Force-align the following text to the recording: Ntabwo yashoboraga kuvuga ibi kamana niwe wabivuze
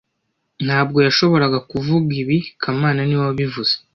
Ntabwo 0.65 0.97
yashoboraga 1.07 1.59
kuvuga 1.71 2.09
ibi 2.21 2.37
kamana 2.61 2.99
niwe 3.05 3.23
wabivuze 3.29 3.73